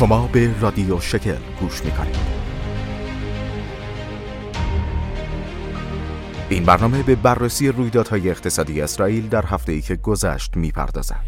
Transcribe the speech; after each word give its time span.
شما 0.00 0.26
به 0.26 0.60
رادیو 0.60 1.00
شکل 1.00 1.36
گوش 1.60 1.84
می‌کنید. 1.84 2.16
این 6.48 6.64
برنامه 6.64 7.02
به 7.02 7.14
بررسی 7.14 7.68
رویدادهای 7.68 8.30
اقتصادی 8.30 8.80
اسرائیل 8.80 9.28
در 9.28 9.46
هفته 9.46 9.72
ای 9.72 9.80
که 9.80 9.96
گذشت 9.96 10.56
می‌پردازد. 10.56 11.24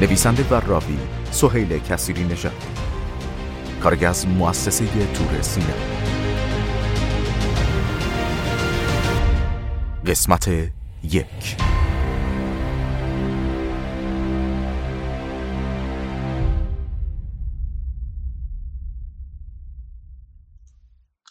نویسنده 0.00 0.44
و 0.50 0.54
راوی 0.54 0.98
سهیل 1.30 1.78
کسیری 1.78 2.24
نژاد. 2.24 2.66
کارگاه 3.82 4.10
از 4.10 4.28
مؤسسه 4.28 4.84
تور 4.86 5.42
سینما 5.42 5.72
قسمت 10.06 10.72
یک. 11.04 11.56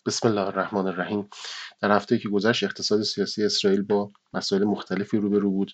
بسم 0.05 0.27
الله 0.27 0.41
الرحمن 0.41 0.88
الرحیم. 0.88 1.30
در 1.81 1.91
هفته 1.91 2.17
که 2.17 2.30
گذشت 2.30 2.63
اقتصاد 2.63 3.02
سیاسی 3.02 3.44
اسرائیل 3.44 3.81
با 3.81 4.11
مسائل 4.34 4.63
مختلفی 4.63 5.17
روبرو 5.17 5.52
بود. 5.52 5.72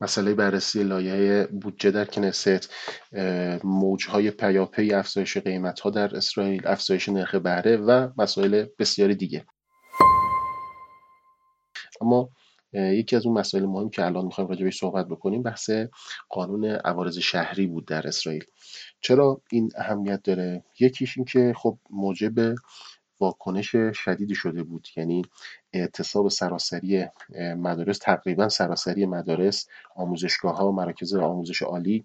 مسئله 0.00 0.34
بررسی 0.34 0.82
لایحه 0.82 1.46
بودجه 1.46 1.90
در 1.90 2.04
کنست 2.04 2.74
موجهای 3.64 4.30
پیاپی 4.30 4.92
افزایش 4.92 5.36
قیمتها 5.36 5.90
در 5.90 6.16
اسرائیل 6.16 6.66
افزایش 6.66 7.08
نرخ 7.08 7.34
بهره 7.34 7.76
و 7.76 8.08
مسائل 8.18 8.66
بسیاری 8.78 9.14
دیگه. 9.14 9.46
اما 12.00 12.30
یکی 12.72 13.16
از 13.16 13.26
اون 13.26 13.38
مسائل 13.38 13.64
مهم 13.66 13.90
که 13.90 14.04
الان 14.06 14.24
می‌خوایم 14.24 14.50
بهش 14.50 14.78
صحبت 14.78 15.08
بکنیم 15.08 15.42
بحث 15.42 15.70
قانون 16.28 16.64
عوارض 16.64 17.18
شهری 17.18 17.66
بود 17.66 17.86
در 17.86 18.06
اسرائیل. 18.06 18.44
چرا 19.00 19.40
این 19.50 19.70
اهمیت 19.76 20.22
داره؟ 20.22 20.64
یکیش 20.80 21.16
این 21.18 21.24
که 21.24 21.52
خب 21.56 21.78
موجب 21.90 22.54
واکنش 23.20 23.76
شدیدی 23.76 24.34
شده 24.34 24.62
بود 24.62 24.88
یعنی 24.96 25.22
اعتصاب 25.72 26.28
سراسری 26.28 27.06
مدارس 27.38 27.98
تقریبا 27.98 28.48
سراسری 28.48 29.06
مدارس 29.06 29.68
آموزشگاه 29.96 30.56
ها 30.56 30.70
مراکز 30.72 31.14
آموزش 31.14 31.62
عالی 31.62 32.04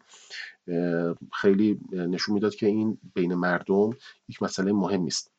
خیلی 1.34 1.80
نشون 1.92 2.34
می‌داد 2.34 2.56
که 2.56 2.66
این 2.66 2.98
بین 3.16 3.34
مردم 3.36 3.90
یک 4.30 4.44
مسئله 4.44 4.72
مهمی 4.72 5.08
است. 5.08 5.32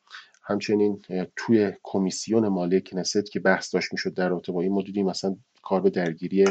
همچنین 0.49 1.03
توی 1.37 1.73
کمیسیون 1.83 2.49
مالی 2.49 2.81
کنست 2.81 3.33
که 3.33 3.41
بحث 3.41 3.75
داشت 3.75 3.93
می‌شد 3.93 4.15
در 4.15 4.29
رابطه 4.29 4.53
با 4.53 4.63
این 4.63 4.73
ما 4.73 5.11
مثلا 5.11 5.37
کار 5.63 5.81
به 5.81 5.91
درگیری 5.91 6.45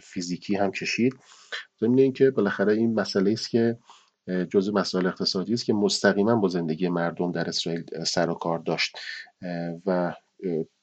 فیزیکی 0.00 0.56
هم 0.56 0.70
کشید. 0.70 1.16
ضمن 1.80 1.98
اینکه 1.98 2.30
بالاخره 2.30 2.72
این 2.72 2.94
مسئله 2.94 3.32
است 3.32 3.50
که 3.50 3.78
جزء 4.50 4.72
مسائل 4.72 5.06
اقتصادی 5.06 5.54
است 5.54 5.64
که 5.64 5.72
مستقیما 5.72 6.36
با 6.36 6.48
زندگی 6.48 6.88
مردم 6.88 7.32
در 7.32 7.48
اسرائیل 7.48 8.04
سر 8.04 8.30
و 8.30 8.34
کار 8.34 8.58
داشت. 8.58 8.98
و 9.86 10.14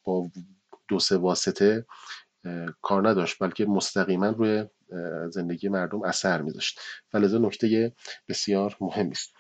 با 0.04 0.30
دو 0.88 1.00
سه 1.00 1.18
واسطه 1.18 1.86
کار 2.82 3.10
نداشت 3.10 3.38
بلکه 3.40 3.66
مستقیما 3.66 4.30
روی 4.30 4.66
زندگی 5.30 5.70
مردم 5.70 6.04
اثر 6.04 6.42
میذاشت. 6.42 6.80
و 7.14 7.18
لذا 7.18 7.38
نکته 7.38 7.94
بسیار 8.30 8.78
مهمی 8.82 9.12
است. 9.12 9.34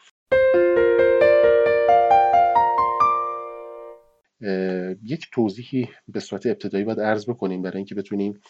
یک 5.03 5.28
توضیحی 5.31 5.89
به 6.07 6.19
صورت 6.19 6.45
ابتدایی 6.45 6.83
باید 6.83 7.00
عرض 7.00 7.29
بکنیم 7.29 7.61
برای 7.61 7.78
اینکه 7.78 7.95
بتونیم 7.95 8.41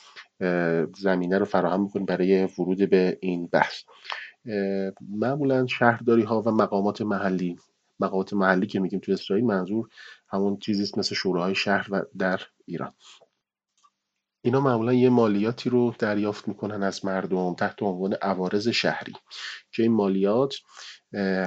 زمینه 0.97 1.38
رو 1.38 1.45
فراهم 1.45 1.88
بکنیم 1.88 2.06
برای 2.06 2.44
ورود 2.59 2.89
به 2.89 3.17
این 3.22 3.47
بحث. 3.47 3.83
معمولا 5.09 5.67
شهرداری 5.67 6.23
ها 6.23 6.41
و 6.41 6.51
مقامات 6.51 7.01
محلی 7.01 7.57
مقامات 8.00 8.33
محلی 8.33 8.67
که 8.67 8.79
میگیم 8.79 9.00
تو 9.00 9.11
اسرائیل 9.11 9.45
منظور 9.45 9.89
همون 10.28 10.57
چیزیست 10.57 10.97
مثل 10.97 11.16
شوراهای 11.16 11.56
شهر 11.56 11.88
و 11.91 12.01
در 12.17 12.41
ایران. 12.66 12.94
اینا 14.45 14.59
معمولا 14.59 14.94
یه 14.94 15.09
مالیاتی 15.09 15.69
رو 15.69 15.94
دریافت 16.00 16.47
می‌کنن 16.47 16.83
از 16.83 17.06
مردم 17.06 17.53
تحت 17.53 17.83
عنوان 17.83 18.13
عوارض 18.13 18.67
شهری. 18.67 19.13
که 19.72 19.83
این 19.83 19.91
مالیات 19.91 20.56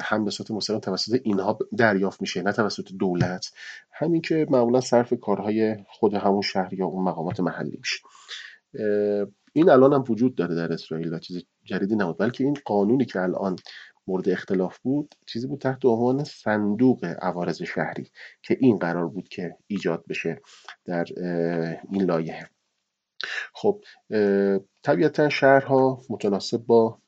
هم 0.03 0.25
به 0.25 0.31
صورت 0.31 0.51
مستقیم 0.51 0.79
توسط 0.81 1.21
اینها 1.25 1.59
دریافت 1.79 2.21
میشه 2.21 2.43
نه 2.43 2.53
توسط 2.53 2.89
دولت. 2.99 3.51
همین 3.93 4.21
که 4.21 4.47
معمولا 4.51 4.81
صرف 4.81 5.13
کارهای 5.23 5.77
خود 5.89 6.15
همون 6.15 6.43
شهر 6.43 6.75
یا 6.75 6.87
اون 6.87 7.05
مقامات 7.05 7.41
محلی 7.41 7.79
میشه. 7.79 7.99
این 9.53 9.71
الان 9.71 9.93
هم 9.93 10.05
وجود 10.09 10.35
داره 10.35 10.55
در 10.55 10.73
اسرائیل 10.73 11.15
و 11.15 11.19
چیز 11.19 11.43
جدیدی 11.65 11.97
نبود. 11.97 12.19
بلکه 12.19 12.45
این 12.45 12.57
قانونی 12.65 13.05
که 13.05 13.21
الان 13.21 13.57
مورد 14.07 14.29
اختلاف 14.29 14.79
بود 14.79 15.15
چیزی 15.27 15.47
بود 15.47 15.61
تحت 15.61 15.85
عنوان 15.85 16.25
صندوق 16.25 17.05
عوارض 17.23 17.63
شهری 17.63 18.11
که 18.43 18.57
این 18.61 18.79
قرار 18.79 19.09
بود 19.09 19.29
که 19.29 19.57
ایجاد 19.67 20.05
بشه 20.09 20.41
در 20.85 21.05
این 21.91 22.03
لایحه. 22.03 22.51
خب 23.53 23.85
طبیعتا 24.83 25.29
شهرها 25.29 26.03
متناسب 26.11 26.59
با 26.59 26.99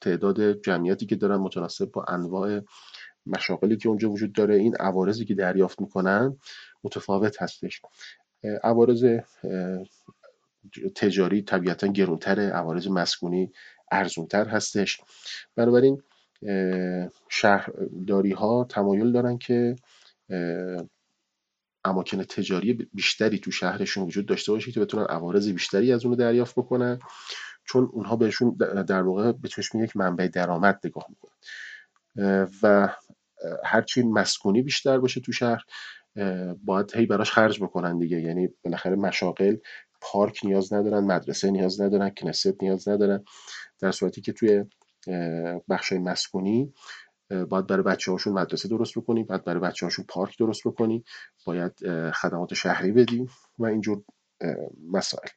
تعداد 0.00 0.62
جمعیتی 0.62 1.06
که 1.06 1.16
دارن 1.16 1.36
متناسب 1.36 1.84
با 1.84 2.04
انواع 2.08 2.60
مشاقلی 3.26 3.76
که 3.76 3.88
اونجا 3.88 4.10
وجود 4.10 4.32
داره. 4.32 4.54
این 4.54 4.76
عوارضی 4.76 5.24
که 5.24 5.34
دریافت 5.34 5.80
می‌کنن 5.80 6.36
متفاوت 6.84 7.42
هستش. 7.42 7.82
عوارض 8.64 9.04
تجاری 10.94 11.42
طبیعتا 11.42 11.86
گرونتره 11.86 12.42
عوارض 12.42 12.88
مسکونی 12.88 13.52
ارزونتر 13.92 14.48
هستش. 14.48 15.00
بنابراین 15.56 16.02
شهرداری 17.28 18.32
ها 18.32 18.66
تمایل 18.70 19.12
دارن 19.12 19.38
که 19.38 19.76
اماکن 21.86 22.22
تجاری 22.22 22.72
بیشتری 22.72 23.38
تو 23.38 23.50
شهرشون 23.50 24.04
وجود 24.04 24.26
داشته 24.26 24.52
باشه 24.52 24.72
که 24.72 24.80
بتونن 24.80 25.04
عوارض 25.04 25.48
بیشتری 25.48 25.92
از 25.92 26.06
اون 26.06 26.16
دریافت 26.16 26.54
بکنن. 26.54 26.98
چون 27.64 27.88
اونها 27.92 28.16
بهشون 28.16 28.56
در 28.88 29.02
واقع 29.02 29.32
به 29.32 29.48
چشم 29.48 29.84
یک 29.84 29.96
منبع 29.96 30.28
درآمد 30.28 30.80
نگاه 30.84 31.06
می‌کنن. 31.08 31.32
و 32.62 32.94
هرچی 33.64 34.02
مسکونی 34.02 34.62
بیشتر 34.62 34.98
باشه 34.98 35.20
تو 35.20 35.32
شهر 35.32 35.64
باید 36.64 36.96
هی 36.96 37.06
براش 37.06 37.30
خرج 37.30 37.62
بکنن 37.62 37.98
دیگه. 37.98 38.20
یعنی 38.20 38.48
بالاخره 38.64 38.96
مشاقل 38.96 39.56
پارک 40.00 40.40
نیاز 40.44 40.72
ندارن 40.72 41.04
مدرسه 41.04 41.50
نیاز 41.50 41.80
ندارن 41.80 42.10
کنست 42.10 42.62
نیاز 42.62 42.88
ندارن. 42.88 43.24
در 43.80 43.92
صورتی 43.92 44.20
که 44.20 44.32
توی 44.32 44.64
بخش 45.68 45.92
مسکونی 45.92 46.72
باید 47.30 47.66
برای 47.66 47.82
بچه 47.82 48.12
هاشون 48.12 48.32
مدرسه 48.32 48.68
درست 48.68 48.98
بکنی 48.98 49.24
باید 49.24 49.44
برای 49.44 49.60
بچه 49.60 49.86
هاشون 49.86 50.04
پارک 50.08 50.38
درست 50.38 50.68
بکنی 50.68 51.04
باید 51.46 51.72
خدمات 52.10 52.54
شهری 52.54 52.92
بدی 52.92 53.28
و 53.58 53.66
اینجور 53.66 54.02
مسائل. 54.92 55.28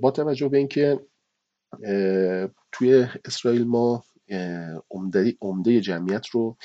با 0.00 0.10
توجه 0.10 0.48
به 0.48 0.58
اینکه 0.58 1.00
توی 2.72 3.06
اسرائیل 3.24 3.64
ما 3.64 4.04
عمده, 4.90 5.36
عمده 5.40 5.80
جمعیت 5.80 6.26
رو 6.28 6.56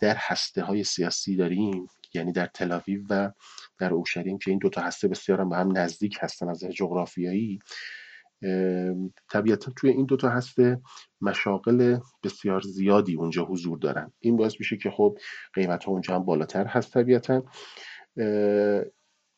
در 0.00 0.16
هسته 0.18 0.62
های 0.62 0.84
سیاسی 0.84 1.36
داریم 1.36 1.86
یعنی 2.14 2.32
در 2.32 2.46
تلاویو 2.46 3.02
و 3.10 3.30
در 3.78 3.94
اورشلیم 3.94 4.38
که 4.38 4.50
این 4.50 4.58
دوتا 4.58 4.80
هسته 4.80 5.08
بسیار 5.08 5.44
به 5.44 5.56
هم 5.56 5.78
نزدیک 5.78 6.18
هستن 6.20 6.48
از 6.48 6.60
جغرافیایی 6.60 7.58
طبیعتا 9.30 9.72
توی 9.76 9.90
این 9.90 10.06
دوتا 10.06 10.28
هسته 10.28 10.80
مشاقل 11.20 11.98
بسیار 12.22 12.60
زیادی 12.60 13.16
اونجا 13.16 13.44
حضور 13.44 13.78
دارن. 13.78 14.12
این 14.20 14.36
باعث 14.36 14.54
میشه 14.58 14.76
که 14.76 14.90
خب 14.90 15.18
قیمت 15.54 15.84
ها 15.84 15.92
اونجا 15.92 16.14
هم 16.14 16.24
بالاتر 16.24 16.66
هست 16.66 16.94
طبیعتا. 16.94 17.42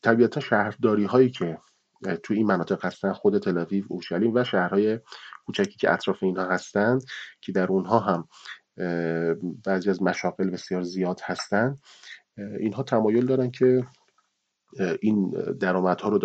طبیعتا 0.02 0.40
شهرداری 0.40 1.04
هایی 1.04 1.30
که 1.30 1.58
توی 2.22 2.36
این 2.36 2.46
مناطق 2.46 2.84
هستن 2.84 3.12
خود 3.12 3.38
تلاویو 3.38 3.84
اورشلیم 3.88 4.34
و 4.34 4.44
شهرهای 4.44 5.00
کوچکی 5.46 5.76
که 5.76 5.92
اطراف 5.92 6.22
اینها 6.22 6.48
هستن 6.48 6.98
که 7.40 7.52
در 7.52 7.66
اونها 7.66 7.98
هم 7.98 8.28
بعضی 9.64 9.90
از 9.90 10.02
مشاقل 10.02 10.50
بسیار 10.50 10.82
زیاد 10.82 11.20
هستن. 11.24 11.76
اینها 12.36 12.82
تمایل 12.82 13.26
دارن 13.26 13.50
که 13.50 13.84
این 15.02 15.30
درآمدها 15.60 16.08
رو 16.08 16.18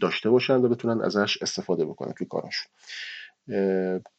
داشته 0.00 0.30
باشن 0.30 0.54
و 0.54 0.68
بتونن 0.68 1.00
ازش 1.00 1.42
استفاده 1.42 1.84
بکنن 1.84 2.12
توی 2.12 2.26
کاراشون. 2.26 2.72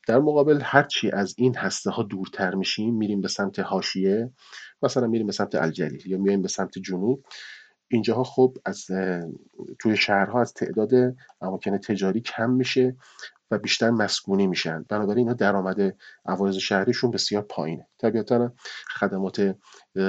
در 0.08 0.20
مقابل 0.20 0.60
هرچی 0.64 1.12
از 1.12 1.36
این 1.38 1.56
هسته 1.56 1.90
ها 1.90 2.04
دورتر 2.04 2.56
میشیم 2.56 2.96
میریم 2.96 3.22
به 3.22 3.28
سمت 3.28 3.60
هاشیه 3.60 4.32
مثلا 4.84 5.08
میریم 5.08 5.28
به 5.28 5.34
سمت 5.34 5.56
الجلیل 5.56 6.08
یا 6.08 6.18
میایم 6.18 6.42
به 6.42 6.48
سمت 6.48 6.80
جنوب. 6.80 7.26
اینجاها 7.88 8.24
خب 8.24 8.58
از 8.66 8.86
توی 9.80 9.98
شهرها 9.98 10.42
از 10.42 10.54
تعداد 10.54 10.92
اماکن 11.42 11.78
تجاری 11.78 12.22
کم 12.22 12.50
میشه 12.50 12.96
و 13.52 13.58
بیشتر 13.58 13.90
مسکونی 13.90 14.48
میشن. 14.48 14.86
بنابراین 14.90 15.28
اینا 15.28 15.34
درآمد 15.34 15.96
عوارض 16.26 16.56
شهریشون 16.56 17.12
بسیار 17.12 17.42
پایینه. 17.42 17.88
طبیعتا 18.00 18.54
خدمات 19.00 19.56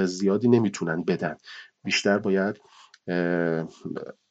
زیادی 0.05 0.47
نمی‌تونن 0.47 1.03
بدن. 1.03 1.37
بیشتر 1.83 2.17
باید 2.17 2.59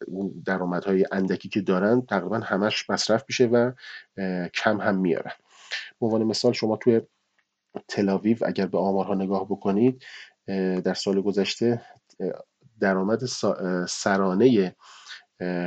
اون 0.06 0.42
درآمدهای 0.44 1.06
اندکی 1.12 1.48
که 1.48 1.60
دارن 1.60 2.00
تقریبا 2.00 2.38
همش 2.38 2.90
مصرف 2.90 3.24
میشه 3.28 3.46
و 3.46 3.72
کم 4.54 4.80
هم 4.80 4.96
میارن 4.96 5.32
به 6.00 6.06
عنوان 6.06 6.24
مثال 6.24 6.52
شما 6.52 6.76
توی 6.76 7.00
تلاویو 7.88 8.36
اگر 8.46 8.66
به 8.66 8.78
آمارها 8.78 9.14
نگاه 9.14 9.44
بکنید 9.44 10.02
در 10.84 10.94
سال 10.94 11.20
گذشته 11.20 11.82
درآمد 12.80 13.20
سرانه 13.88 14.76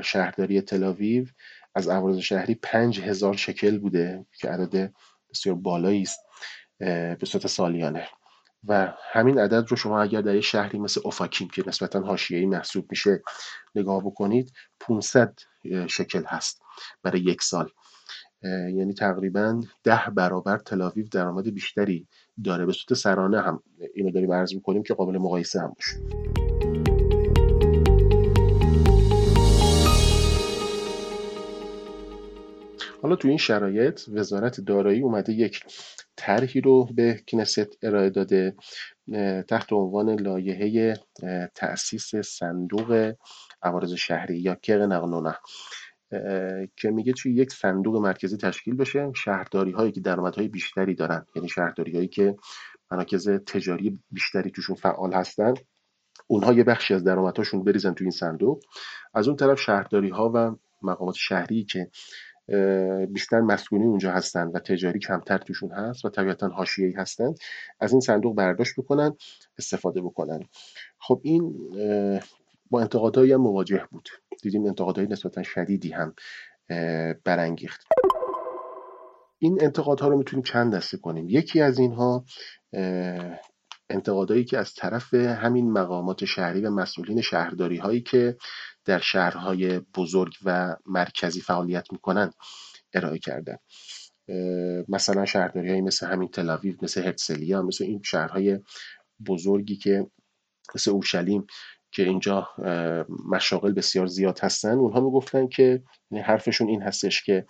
شهرداری 0.04 0.62
تلاویو 0.62 1.26
از 1.76 1.88
عوارض 1.88 2.18
شهری 2.18 2.56
پنج 2.56 3.00
هزار 3.00 3.38
شکل 3.38 3.78
بوده 3.78 4.26
که 4.40 4.50
عدد 4.50 4.94
بسیار 5.30 5.56
بالایی 5.56 6.02
است 6.02 6.20
به 6.80 7.26
صورت 7.26 7.48
سالیانه. 7.48 8.08
و 8.68 8.94
همین 9.12 9.40
عدد 9.40 9.66
رو 9.70 9.78
شما 9.78 10.02
اگر 10.02 10.22
در 10.22 10.40
شهری 10.40 10.80
مثل 10.80 11.02
اوفاکیم 11.04 11.48
که 11.48 11.64
نسبتا 11.68 12.00
حاشیه‌ای 12.00 12.46
محسوب 12.46 12.86
میشه 12.90 13.22
نگاه 13.76 14.06
بکنید 14.06 14.54
500 14.80 15.40
شکل 15.88 16.24
هست 16.28 16.62
برای 17.04 17.20
یک 17.20 17.42
سال. 17.42 17.70
یعنی 18.44 18.94
تقریبا 18.94 19.62
ده 19.84 20.02
برابر 20.16 20.58
تلاویو 20.58 21.08
درآمد 21.12 21.54
بیشتری 21.54 22.08
داره. 22.44 22.66
به 22.66 22.74
صورت 22.74 23.00
سرانه 23.00 23.42
هم 23.42 23.64
اینو 23.96 24.12
داریم 24.12 24.34
عرض 24.34 24.54
می‌کنیم 24.54 24.84
که 24.84 24.94
قابل 24.94 25.18
مقایسه 25.18 25.60
هم 25.60 25.74
باشه. 25.76 25.98
حالا 33.02 33.16
تو 33.16 33.28
این 33.28 33.38
شرایط 33.38 34.02
وزارت 34.14 34.62
دارایی 34.62 35.02
اومده 35.02 35.34
یک 35.34 35.64
طرحی 36.18 36.62
رو 36.62 36.86
به 36.96 37.22
کنست 37.28 37.78
ارائه 37.84 38.10
داده 38.10 38.56
تحت 39.48 39.74
عنوان 39.74 40.20
لایحه 40.20 40.94
تأسیس 41.56 42.16
صندوق 42.16 43.14
عوارض 43.62 43.94
شهری 43.94 44.38
یا 44.40 44.56
کق 44.56 44.82
نقل 44.82 45.32
که 46.76 46.90
میگه 46.90 47.14
توی 47.14 47.36
یک 47.36 47.52
صندوق 47.52 47.96
مرکزی 47.96 48.38
تشکیل 48.38 48.76
بشه 48.76 49.12
شهرداری 49.16 49.72
هایی 49.72 49.92
که 49.92 50.02
درآمدهای 50.02 50.48
بیشتری 50.48 50.96
دارن 50.96 51.26
یعنی 51.36 51.50
شهرداری 51.50 51.96
هایی 51.96 52.08
که 52.08 52.36
مراکز 52.92 53.30
تجاری 53.30 54.00
بیشتری 54.12 54.52
توشون 54.52 54.76
فعال 54.76 55.14
هستن 55.14 55.54
اونها 56.28 56.54
یه 56.54 56.64
بخشی 56.64 56.94
از 56.94 57.04
درآمدهاشون 57.04 57.64
بریزن 57.64 57.94
توی 57.94 58.06
این 58.06 58.12
صندوق. 58.12 58.64
از 59.14 59.28
اون 59.28 59.38
طرف 59.38 59.62
شهرداری 59.62 60.10
ها 60.10 60.32
و 60.36 60.56
مقامات 60.82 61.16
شهری 61.16 61.64
که 61.64 61.90
بیشتر 63.10 63.40
مسکونی 63.42 63.86
اونجا 63.86 64.12
هستن 64.12 64.48
و 64.48 64.60
تجاری 64.60 65.00
کمتر 65.00 65.38
توشون 65.38 65.72
هست 65.72 66.06
و 66.06 66.10
طبیعتا 66.10 66.48
حاشیه‌ای 66.48 66.94
هستن. 66.94 67.34
از 67.80 67.92
این 67.92 68.02
صندوق 68.02 68.36
برداشت 68.36 68.74
بکنن 68.78 69.16
استفاده 69.58 70.02
بکنن. 70.02 70.40
خب 71.00 71.22
این 71.24 71.54
با 72.70 72.82
انتقادهایی 72.82 73.34
هم 73.34 73.42
مواجه 73.42 73.88
بود. 73.92 74.10
دیدیم 74.42 74.66
انتقادهای 74.66 75.08
نسبتا 75.08 75.44
شدیدی 75.44 75.92
هم 75.92 76.14
برانگیخت. 77.24 77.82
این 79.40 79.58
انتقادها 79.62 80.08
رو 80.08 80.18
می‌تونیم 80.18 80.44
چند 80.44 80.76
دسته 80.76 80.98
کنیم. 80.98 81.26
یکی 81.30 81.62
از 81.62 81.80
اینها 81.80 82.26
انتقادهایی 83.90 84.46
که 84.46 84.58
از 84.58 84.74
طرف 84.74 85.14
همین 85.14 85.72
مقامات 85.72 86.26
شهری 86.26 86.62
و 86.62 86.70
مسئولین 86.70 87.22
شهرداری 87.22 87.78
هایی 87.78 88.02
که 88.02 88.38
در 88.86 89.00
شهرهای 89.00 89.80
بزرگ 89.80 90.34
و 90.46 90.76
مرکزی 90.86 91.42
فعالیت 91.42 91.92
می‌کنن 91.92 92.32
ارائه 92.94 93.20
کردن. 93.20 93.58
مثلا 94.90 95.26
شهرداری 95.26 95.70
هایی 95.70 95.82
مثل 95.82 96.08
همین 96.08 96.30
تلاویو 96.30 96.76
مثل 96.82 97.04
هرتسلیا 97.04 97.62
مثل 97.62 97.84
این 97.84 98.02
شهرهای 98.06 98.60
بزرگی 99.28 99.76
که 99.76 100.08
مثل 100.76 100.92
اورشلیم 100.92 101.46
که 101.92 102.04
اینجا 102.04 102.50
مشاغل 103.30 103.74
بسیار 103.74 104.08
زیاد 104.08 104.40
هستن 104.40 104.72
اونها 104.72 105.00
می‌گفتن 105.00 105.48
که 105.48 105.84
حرفشون 106.24 106.68
این 106.68 106.82
هستش 106.82 107.24
که 107.24 107.46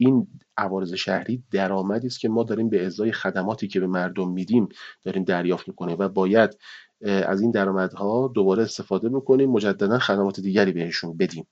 این 0.00 0.26
عوارض 0.56 0.94
شهری 0.94 1.44
درآمدی 1.50 2.06
است 2.06 2.20
که 2.20 2.28
ما 2.28 2.42
داریم 2.44 2.70
به 2.70 2.86
ازای 2.86 3.12
خدماتی 3.12 3.68
که 3.68 3.80
به 3.80 3.86
مردم 3.86 4.30
میدیم 4.30 4.68
داریم 5.02 5.24
دریافت 5.24 5.68
می‌کنه 5.68 5.94
و 5.94 6.08
باید 6.08 6.58
از 7.02 7.40
این 7.40 7.50
درآمدها 7.50 8.32
دوباره 8.34 8.62
استفاده 8.62 9.08
بکنیم 9.08 9.50
مجددا 9.50 9.98
خدمات 9.98 10.40
دیگری 10.40 10.72
بهشون 10.72 11.16
بدیم. 11.16 11.46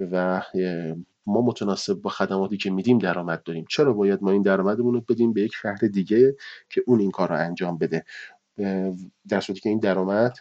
و 0.00 0.42
ما 1.26 1.40
متناسب 1.40 1.94
با 1.94 2.10
خدماتی 2.10 2.56
که 2.56 2.70
میدیم 2.70 2.98
درآمد 2.98 3.42
داریم. 3.42 3.64
چرا 3.68 3.92
باید 3.92 4.22
ما 4.22 4.30
این 4.30 4.42
درآمدمون 4.42 4.94
رو 4.94 5.00
بدیم 5.00 5.32
به 5.32 5.42
یک 5.42 5.52
شهر 5.62 5.78
دیگه 5.78 6.36
که 6.70 6.82
اون 6.86 7.00
این 7.00 7.10
کار 7.10 7.28
رو 7.28 7.34
انجام 7.34 7.78
بده؟ 7.78 8.04
در 9.28 9.40
صورتی 9.40 9.60
که 9.60 9.68
این 9.68 9.78
درآمد 9.78 10.36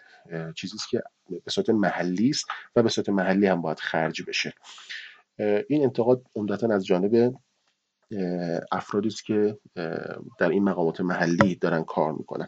چیزی 0.56 0.76
است 0.76 0.90
که 0.90 1.04
به 1.30 1.52
صورت 1.52 1.70
محلی 1.70 2.30
است 2.30 2.46
و 2.76 2.84
به 2.84 2.90
صورت 2.90 3.10
محلی 3.10 3.48
هم 3.48 3.62
باید 3.62 3.80
خرج 3.80 4.24
بشه. 4.28 4.54
این 5.70 5.84
انتقاد 5.84 6.22
عمدتا 6.36 6.68
از 6.68 6.86
جانب 6.86 7.36
افرادی 8.72 9.08
است 9.08 9.26
که 9.26 9.58
در 10.40 10.50
این 10.50 10.64
مقامات 10.64 11.02
محلی 11.02 11.56
دارن 11.56 11.84
کار 11.84 12.12
می‌کنن. 12.12 12.46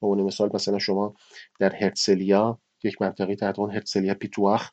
به 0.00 0.06
عنوان 0.06 0.26
مثال 0.26 0.50
مثلا 0.54 0.78
شما 0.78 1.14
در 1.58 1.74
هرتسلیا 1.74 2.58
یک 2.84 3.02
منطقه 3.02 3.36
تحت 3.36 3.58
عنوان 3.58 3.74
هرتسلیا 3.74 4.14
پیتواخ 4.14 4.70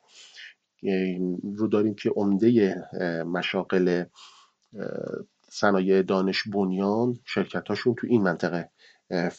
رو 1.56 1.68
داریم 1.68 1.94
که 1.94 2.10
عمده 2.10 2.74
مشاغل 3.26 4.04
صنایع 5.50 6.02
دانش 6.02 6.42
بنیان 6.48 7.18
شرکتاشون 7.24 7.94
تو 7.94 8.06
این 8.10 8.22
منطقه 8.22 8.70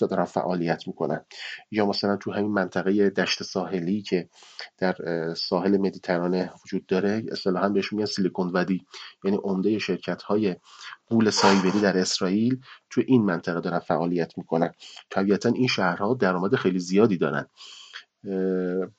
دارن 0.10 0.26
فعالیت 0.26 0.88
می‌کنن. 0.88 1.26
یا 1.72 1.86
مثلا 1.86 2.18
تو 2.18 2.32
همین 2.32 2.52
منطقه 2.52 3.10
دشت 3.10 3.44
ساحلی 3.44 4.02
که 4.02 4.30
در 4.78 4.96
ساحل 5.34 5.78
مدیترانه 5.78 6.54
وجود 6.66 6.86
داره 6.86 7.24
اصطلاحا 7.32 7.70
بهش 7.70 7.94
میگن 7.94 8.06
سیلیکون 8.06 8.52
ودی 8.54 8.86
یعنی 9.24 9.38
عمده 9.44 9.80
شرکت 9.80 10.22
های 10.22 10.56
قول 11.08 11.30
سایبری 11.30 11.82
در 11.82 11.98
اسرائیل 11.98 12.60
تو 12.90 13.02
این 13.08 13.22
منطقه 13.22 13.62
دارن 13.62 13.80
فعالیت 13.80 14.38
می‌کنن. 14.38 14.72
طبیعتا 15.10 15.50
این 15.50 15.68
شهرها 15.68 16.14
درآمد 16.14 16.56
خیلی 16.56 16.80
زیادی 16.80 17.18
دارن. 17.18 17.46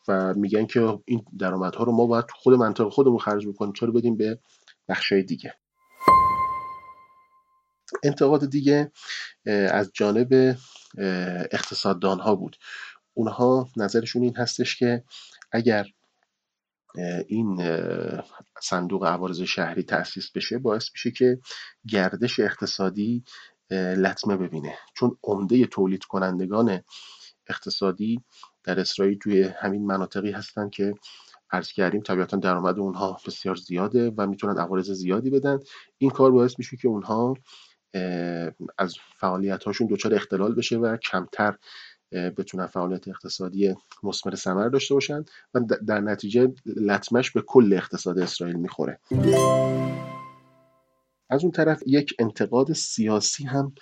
و 0.08 0.34
میگن 0.34 0.66
که 0.66 0.98
این 1.04 1.24
درآمدها 1.38 1.84
رو 1.84 1.92
ما 1.92 2.06
باید 2.06 2.24
خود 2.34 2.54
منطقه 2.54 2.90
خودمون 2.90 3.18
خرج 3.18 3.46
بکنیم. 3.48 3.72
چرا 3.72 3.90
بدیم 3.90 4.16
به 4.16 4.38
بخشای 4.88 5.22
دیگه؟ 5.22 5.54
انتقاد 8.02 8.50
دیگه 8.50 8.92
از 9.46 9.90
جانب 9.94 10.56
اقتصاددان 11.52 12.20
ها 12.20 12.34
بود. 12.34 12.56
اونها 13.14 13.68
نظرشون 13.76 14.22
این 14.22 14.36
هستش 14.36 14.76
که 14.76 15.04
اگر 15.52 15.86
این 17.26 17.60
صندوق 18.62 19.04
عوارض 19.04 19.40
شهری 19.40 19.82
تأسیس 19.82 20.30
بشه 20.30 20.58
باعث 20.58 20.88
میشه 20.92 21.10
که 21.10 21.38
گردش 21.88 22.40
اقتصادی 22.40 23.24
لطمه 23.70 24.36
ببینه. 24.36 24.78
چون 24.94 25.18
عمده 25.22 25.66
تولید 25.66 26.04
کنندگان 26.04 26.82
اقتصادی 27.48 28.20
در 28.64 28.80
اسرائیل 28.80 29.18
توی 29.18 29.42
همین 29.42 29.86
مناطقی 29.86 30.30
هستن 30.30 30.70
که 30.70 30.94
عرض 31.50 31.72
کردیم 31.72 32.00
طبیعتا 32.00 32.36
درآمد 32.36 32.78
اونها 32.78 33.18
بسیار 33.26 33.56
زیاده 33.56 34.12
و 34.16 34.26
می‌تونن 34.26 34.58
عوارض 34.58 34.90
زیادی 34.90 35.30
بدن. 35.30 35.58
این 35.98 36.10
کار 36.10 36.30
باعث 36.30 36.58
میشه 36.58 36.76
که 36.76 36.88
اونها 36.88 37.34
از 38.78 38.96
فعالیت 39.16 39.64
هاشون 39.64 39.86
دچار 39.90 40.14
اختلال 40.14 40.54
بشه 40.54 40.76
و 40.76 40.96
کمتر 40.96 41.56
بتونن 42.12 42.66
فعالیت 42.66 43.08
اقتصادی 43.08 43.74
مثمر 44.02 44.34
ثمر 44.34 44.68
داشته 44.68 44.94
باشن 44.94 45.24
و 45.54 45.60
در 45.86 46.00
نتیجه 46.00 46.52
لطمش 46.66 47.30
به 47.30 47.42
کل 47.42 47.72
اقتصاد 47.72 48.18
اسرائیل 48.18 48.56
می‌خوره. 48.56 48.98
از 51.30 51.42
اون 51.42 51.52
طرف 51.52 51.82
یک 51.86 52.14
انتقاد 52.18 52.72
سیاسی 52.72 53.44
هم 53.44 53.74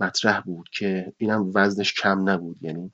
مطرح 0.00 0.40
بود 0.40 0.68
که 0.72 1.12
اینم 1.16 1.50
وزنش 1.54 1.92
کم 1.94 2.28
نبود. 2.28 2.56
یعنی 2.60 2.92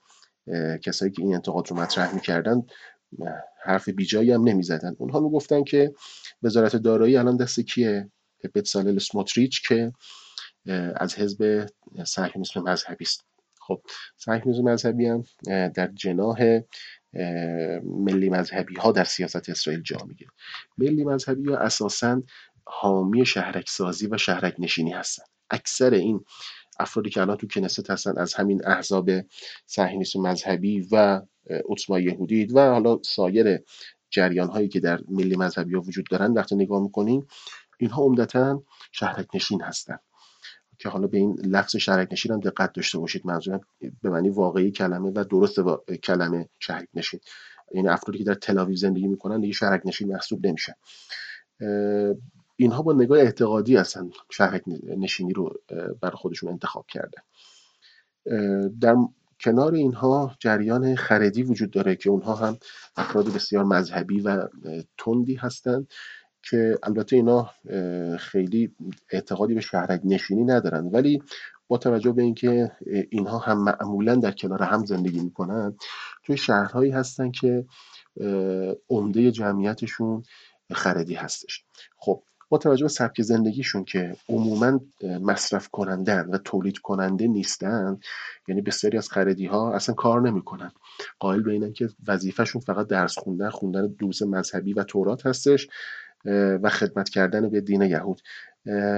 کسایی 0.82 1.12
که 1.12 1.22
این 1.22 1.34
انتقاد 1.34 1.70
رو 1.70 1.76
مطرح 1.76 2.14
می‌کردن 2.14 2.62
حرف 3.64 3.88
بیجایی 3.88 4.32
هم 4.32 4.48
نمی‌زدن. 4.48 4.96
اونها 4.98 5.20
می‌گفتن 5.20 5.64
که 5.64 5.94
وزارت 6.42 6.76
دارایی 6.76 7.16
الان 7.16 7.36
دست 7.36 7.60
کیه؟ 7.60 8.10
بتسالل 8.54 8.98
سموتریچ 8.98 9.68
که 9.68 9.92
از 10.96 11.14
حزب 11.14 11.66
صهیونیسم 12.06 12.60
مذهبی 12.60 13.04
است. 13.04 13.24
خب 13.60 13.80
صهیونیسم 14.16 14.62
مذهبی 14.62 15.06
هم 15.06 15.24
در 15.68 15.86
جناح 15.86 16.60
ملی 17.82 18.30
مذهبی 18.30 18.74
ها 18.74 18.92
در 18.92 19.04
سیاست 19.04 19.48
اسرائیل 19.48 19.82
جا 19.82 19.98
می‌گیره. 20.06 20.30
ملی 20.78 21.04
مذهبی 21.04 21.50
ها 21.50 21.56
اساسا 21.56 22.22
حامی 22.66 23.26
شهرک 23.26 23.68
سازی 23.68 24.06
و 24.06 24.18
شهرک 24.18 24.54
نشینی 24.58 24.92
هستن 24.92 25.22
اکثر 25.50 25.94
این 25.94 26.24
افرادی 26.78 27.10
که 27.10 27.20
الان 27.20 27.36
تو 27.36 27.46
کنست 27.46 27.90
هستن 27.90 28.18
از 28.18 28.34
همین 28.34 28.66
احزاب 28.66 29.10
صهیونیسم 29.66 30.20
مذهبی 30.20 30.88
و 30.92 31.22
عثما 31.68 32.00
یهودی 32.00 32.44
و 32.44 32.60
حالا 32.70 32.98
سایر 33.04 33.58
جریان 34.10 34.48
هایی 34.48 34.68
که 34.68 34.80
در 34.80 35.00
ملی 35.08 35.36
مذهبی 35.36 35.74
ها 35.74 35.80
وجود 35.80 36.06
دارن 36.10 36.32
وقتی 36.32 36.54
نگاه 36.56 36.82
می‌کنیم 36.82 37.26
اینها 37.78 38.02
عمدتا 38.02 38.62
شهرک 38.92 39.26
نشین 39.34 39.62
هستن. 39.62 39.98
که 40.84 40.90
حالا 40.90 41.06
به 41.06 41.18
این 41.18 41.38
لفظ 41.44 41.76
شهرک 41.76 42.08
نشین 42.12 42.32
هم 42.32 42.40
دقت 42.40 42.72
داشته 42.72 42.98
باشید. 42.98 43.26
منظورم 43.26 43.60
به 44.02 44.10
معنی 44.10 44.28
واقعی 44.28 44.70
کلمه 44.70 45.12
و 45.14 45.24
درست 45.24 45.60
با 45.60 45.84
کلمه 46.02 46.48
شهرک 46.58 46.88
نشین. 46.94 47.20
یعنی 47.74 47.88
افرادی 47.88 48.18
که 48.18 48.24
در 48.24 48.34
تلاویو 48.34 48.76
زندگی 48.76 49.06
می‌کنن 49.06 49.40
دیگه 49.40 49.52
شهرک 49.52 49.82
نشین 49.84 50.08
محسوب 50.08 50.46
نمیشن 50.46 50.72
اینها 52.56 52.82
با 52.82 52.92
نگاه 52.92 53.18
اعتقادی 53.18 53.76
هستن 53.76 54.10
شهرک 54.30 54.62
نشینی 54.86 55.32
رو 55.32 55.54
بر 56.00 56.10
خودشون 56.10 56.50
انتخاب 56.50 56.86
کرده. 56.88 57.18
در 58.80 58.96
کنار 59.40 59.74
اینها 59.74 60.36
جریان 60.38 60.96
خردی 60.96 61.42
وجود 61.42 61.70
داره 61.70 61.96
که 61.96 62.10
اونها 62.10 62.34
هم 62.34 62.58
افراد 62.96 63.32
بسیار 63.32 63.64
مذهبی 63.64 64.20
و 64.20 64.48
تندی 64.98 65.34
هستند 65.34 65.88
که 66.50 66.78
البته 66.82 67.16
اینا 67.16 67.50
خیلی 68.18 68.74
اعتقادی 69.10 69.54
به 69.54 69.60
شهرک 69.60 70.00
نشینی 70.04 70.44
ندارن. 70.44 70.86
ولی 70.86 71.22
با 71.68 71.78
توجه 71.78 72.12
به 72.12 72.22
اینکه 72.22 72.72
اینها 73.10 73.38
هم 73.38 73.64
معمولا 73.64 74.14
در 74.14 74.32
کنار 74.32 74.62
هم 74.62 74.84
زندگی 74.84 75.20
می‌کنن 75.20 75.76
توی 76.24 76.36
شهرهایی 76.36 76.90
هستن 76.90 77.30
که 77.30 77.64
عمده 78.90 79.30
جمعیتشون 79.30 80.22
خردی 80.72 81.14
هستش. 81.14 81.64
خب 81.96 82.22
با 82.48 82.58
توجه 82.58 82.84
به 82.84 82.88
سبک 82.88 83.22
زندگیشون 83.22 83.84
که 83.84 84.16
عموما 84.28 84.80
مصرف 85.02 85.68
کنندن 85.68 86.28
و 86.30 86.38
تولید 86.38 86.78
کننده 86.78 87.26
نیستن 87.26 87.98
یعنی 88.48 88.60
بسیاری 88.60 88.98
از 88.98 89.08
خردی 89.08 89.46
ها 89.46 89.74
اصلا 89.74 89.94
کار 89.94 90.20
نمی‌کنن. 90.20 90.72
قائل 91.18 91.42
به 91.42 91.52
اینن 91.52 91.72
که 91.72 91.88
وظیفهشون 92.08 92.60
فقط 92.60 92.86
درس 92.86 93.18
خوندن 93.18 93.50
خوندن 93.50 93.86
دوز 93.86 94.22
مذهبی 94.22 94.72
و 94.72 94.84
تورات 94.84 95.26
هستش. 95.26 95.68
و 96.62 96.68
خدمت 96.68 97.08
کردن 97.08 97.50
به 97.50 97.60
دین 97.60 97.82
یهود. 97.82 98.20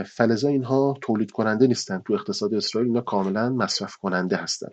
فلزا 0.06 0.48
اینها 0.48 0.94
تولید 1.00 1.30
کننده 1.30 1.66
نیستن. 1.66 2.02
تو 2.06 2.12
اقتصاد 2.12 2.54
اسرائیل 2.54 2.88
اینا 2.88 3.00
کاملا 3.00 3.48
مصرف 3.50 3.96
کننده 3.96 4.36
هستن. 4.36 4.68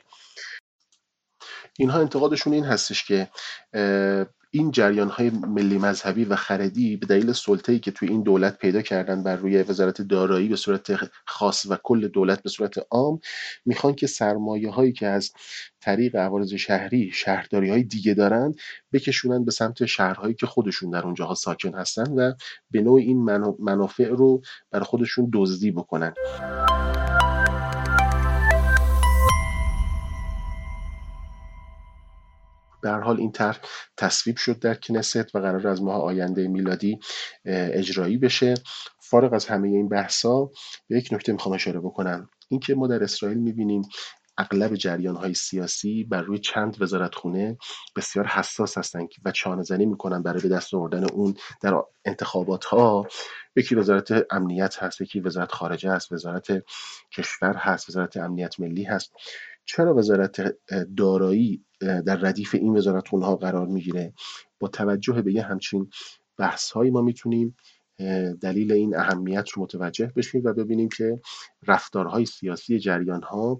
اینها 1.79 1.99
انتقادشون 1.99 2.53
این 2.53 2.63
هستش 2.63 3.03
که 3.03 3.29
این 4.55 4.71
جریان 4.71 5.09
های 5.09 5.29
ملی 5.29 5.77
مذهبی 5.77 6.25
و 6.25 6.35
خردی 6.35 6.97
به 6.97 7.05
دلیل 7.05 7.31
سلطه‌ای 7.31 7.79
که 7.79 7.91
توی 7.91 8.09
این 8.09 8.23
دولت 8.23 8.57
پیدا 8.57 8.81
کردن 8.81 9.23
بر 9.23 9.35
روی 9.35 9.63
وزارت 9.63 10.01
دارایی 10.01 10.47
به 10.47 10.55
صورت 10.55 11.11
خاص 11.25 11.65
و 11.69 11.77
کل 11.83 12.07
دولت 12.07 12.43
به 12.43 12.49
صورت 12.49 12.75
عام 12.91 13.19
می‌خوان 13.65 13.95
که 13.95 14.07
سرمایه 14.07 14.69
هایی 14.69 14.93
که 14.93 15.07
از 15.07 15.31
طریق 15.81 16.15
عوارض 16.15 16.53
شهری 16.53 17.11
شهرداری 17.13 17.69
های 17.69 17.83
دیگه 17.83 18.13
دارن 18.13 18.53
بکشونن 18.93 19.45
به 19.45 19.51
سمت 19.51 19.85
شهرهایی 19.85 20.33
که 20.33 20.45
خودشون 20.45 20.89
در 20.89 21.03
اونجاها 21.03 21.33
ساکن 21.33 21.73
هستن 21.75 22.11
و 22.11 22.33
به 22.71 22.81
نوع 22.81 22.99
این 22.99 23.23
منافع 23.59 24.07
رو 24.07 24.41
برای 24.71 24.85
خودشون 24.85 25.29
دزدی 25.33 25.71
بکنن. 25.71 26.13
به 32.83 32.91
حال 32.91 33.19
این 33.19 33.31
طرح 33.31 33.59
تصویب 33.97 34.37
شد 34.37 34.59
در 34.59 34.73
کنست 34.75 35.35
و 35.35 35.39
قرار 35.39 35.67
از 35.67 35.83
ماه 35.83 36.01
آینده 36.01 36.47
میلادی 36.47 36.99
اجرایی 37.45 38.17
بشه. 38.17 38.53
فارغ 38.99 39.33
از 39.33 39.45
همه 39.45 39.67
این 39.67 39.89
بحثا 39.89 40.45
به 40.87 40.97
یک 40.97 41.09
نکته 41.11 41.31
می‌خوام 41.31 41.55
اشاره 41.55 41.79
بکنم. 41.79 42.29
اینکه 42.49 42.75
ما 42.75 42.87
در 42.87 43.03
اسرائیل 43.03 43.37
می‌بینیم 43.37 43.81
اغلب 44.37 44.75
جریان 44.75 45.15
های 45.15 45.33
سیاسی 45.33 46.03
بر 46.03 46.21
روی 46.21 46.39
چند 46.39 46.81
وزارت 46.81 47.15
خونه 47.15 47.57
بسیار 47.95 48.27
حساس 48.27 48.77
هستند 48.77 49.07
و 49.25 49.31
چانه 49.31 49.63
زنی 49.63 49.85
می‌کنن 49.85 50.23
برای 50.23 50.41
به 50.41 50.49
دست 50.49 50.73
آوردن 50.73 51.03
اون 51.03 51.35
در 51.61 51.81
انتخابات 52.05 52.65
ها 52.65 53.07
یکی 53.55 53.75
وزارت 53.75 54.25
امنیت 54.31 54.83
هست 54.83 55.01
یکی 55.01 55.19
وزارت 55.19 55.51
خارجه 55.51 55.91
هست 55.91 56.11
وزارت 56.11 56.47
کشور 57.11 57.53
هست 57.55 57.89
وزارت 57.89 58.17
امنیت 58.17 58.59
ملی 58.59 58.83
هست. 58.83 59.13
چرا 59.65 59.95
وزارت 59.95 60.55
دارایی 60.97 61.65
در 61.83 62.15
ردیف 62.15 62.55
این 62.55 62.77
وزارت 62.77 63.07
ها 63.09 63.35
قرار 63.35 63.67
می‌گیره. 63.67 64.13
با 64.59 64.67
توجه 64.67 65.21
به 65.21 65.33
یه 65.33 65.43
همچین 65.43 65.89
بحث 66.37 66.71
هایی 66.71 66.91
ما 66.91 67.01
می‌تونیم 67.01 67.55
دلیل 68.41 68.71
این 68.71 68.95
اهمیت 68.95 69.49
رو 69.49 69.63
متوجه 69.63 70.11
بشیم 70.15 70.41
و 70.45 70.53
ببینیم 70.53 70.89
که 70.89 71.21
رفتارهای 71.67 72.25
سیاسی 72.25 72.79
جریان 72.79 73.23
ها 73.23 73.59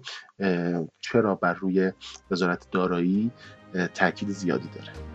چرا 1.00 1.34
بر 1.34 1.54
روی 1.54 1.92
وزارت 2.30 2.66
دارایی 2.70 3.30
تاکید 3.94 4.28
زیادی 4.28 4.68
داره. 4.68 5.13